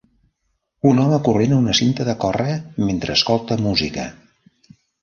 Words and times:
Un 0.91 1.01
home 1.03 1.19
corrent 1.27 1.53
a 1.57 1.61
una 1.65 1.75
cinta 1.81 2.09
de 2.09 2.17
córrer 2.25 2.59
mentre 2.89 3.17
escolta 3.21 3.63
música 3.71 4.11